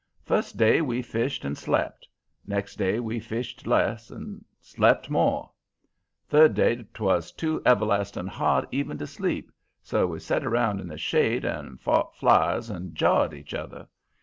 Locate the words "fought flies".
11.79-12.67